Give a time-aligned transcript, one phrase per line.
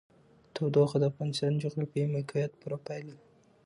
[0.55, 3.25] تودوخه د افغانستان د جغرافیایي موقیعت پوره پایله ده.